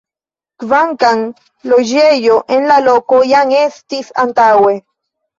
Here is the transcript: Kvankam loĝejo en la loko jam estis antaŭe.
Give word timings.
Kvankam 0.61 1.19
loĝejo 1.73 2.37
en 2.55 2.65
la 2.71 2.77
loko 2.85 3.19
jam 3.33 3.53
estis 3.59 4.09
antaŭe. 4.23 4.73